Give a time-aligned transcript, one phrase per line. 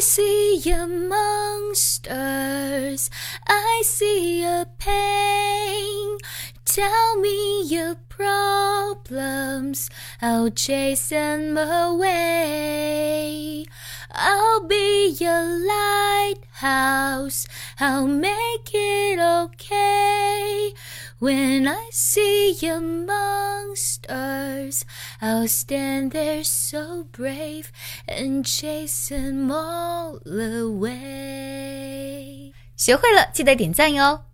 [0.00, 2.08] I see a monsters,
[3.46, 6.16] I see a pain.
[6.64, 9.90] Tell me your problems,
[10.22, 12.86] I'll chase them away.
[14.10, 17.46] I'll be your lighthouse,
[17.78, 20.72] I'll make it okay.
[21.18, 23.59] When I see your monsters,
[25.19, 27.71] I'll stand there so brave
[28.07, 31.73] and chase them all away.
[32.75, 34.25] 学会了，记得点赞哟。